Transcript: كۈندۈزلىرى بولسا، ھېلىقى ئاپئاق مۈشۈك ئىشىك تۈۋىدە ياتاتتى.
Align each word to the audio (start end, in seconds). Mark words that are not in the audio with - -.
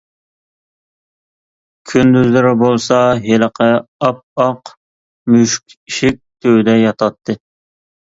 كۈندۈزلىرى 1.91 2.55
بولسا، 2.63 2.99
ھېلىقى 3.27 3.69
ئاپئاق 4.09 4.75
مۈشۈك 5.37 5.81
ئىشىك 5.81 6.23
تۈۋىدە 6.27 6.81
ياتاتتى. 6.85 7.43